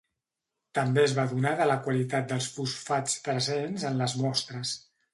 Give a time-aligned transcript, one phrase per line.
[0.77, 4.79] També es va adonar de la qualitat dels fosfats presents en les mostres.